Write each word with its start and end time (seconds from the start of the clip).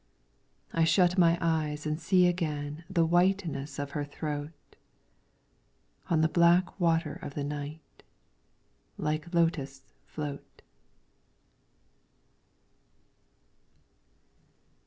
I 0.73 0.83
shut 0.83 1.15
my 1.15 1.37
eyes 1.39 1.85
and 1.85 2.01
see 2.01 2.25
again 2.25 2.85
The 2.89 3.05
whiteness 3.05 3.77
of 3.77 3.91
her 3.91 4.03
throat. 4.03 4.75
On 6.09 6.21
the 6.21 6.27
black 6.27 6.79
water 6.79 7.19
of 7.21 7.35
the 7.35 7.43
night 7.43 8.01
Like 8.97 9.31
lotus 9.31 9.93
float. 10.07 10.63